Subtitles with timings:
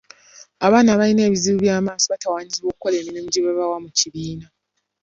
[0.65, 4.45] Abaana abalina ebizibu by'amaaso batawaanyizibwa okukola emirimu egibaweebwa mu kibiina.